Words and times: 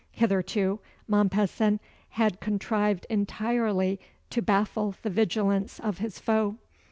Hitherto, 0.13 0.79
Mompesson 1.07 1.79
had 2.09 2.39
contrived 2.39 3.05
entirely 3.07 3.99
to 4.31 4.41
baffle 4.41 4.95
the 5.03 5.11
vigilance 5.11 5.79
of 5.79 5.99
his 5.99 6.17
foe. 6.17 6.57